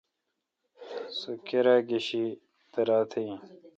سو 1.17 1.31
کیرا 1.47 1.75
گشی 1.89 2.25
دیراتھ 2.71 3.15
این۔ 3.19 3.37